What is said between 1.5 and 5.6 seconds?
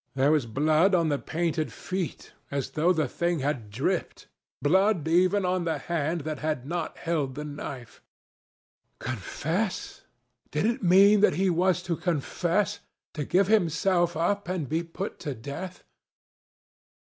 feet, as though the thing had dripped—blood even